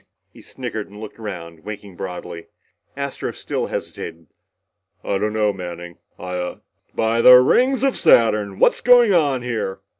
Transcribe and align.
He 0.33 0.41
snickered 0.41 0.89
and 0.89 0.99
looked 0.99 1.19
around, 1.19 1.63
winking 1.63 1.95
broadly. 1.95 2.47
Astro 2.97 3.33
still 3.33 3.67
hesitated, 3.67 4.25
"I 5.03 5.19
don't 5.19 5.31
know, 5.31 5.53
Manning. 5.53 5.99
I 6.17 6.33
uhh" 6.37 6.59
"By 7.05 7.21
the 7.21 7.35
rings 7.35 7.83
of 7.83 7.95
Saturn! 7.95 8.57
What's 8.57 8.81
going 8.81 9.13
on 9.13 9.43
here?" 9.43 9.81